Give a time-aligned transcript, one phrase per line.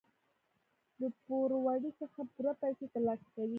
[0.99, 3.49] د پوروړي څخه پوره پیسې تر لاسه کوي.